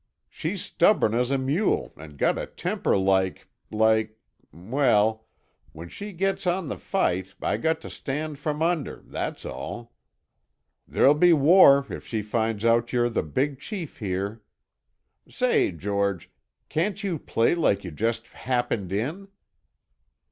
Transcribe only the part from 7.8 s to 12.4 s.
to stand from under, that's all. There'll be war if she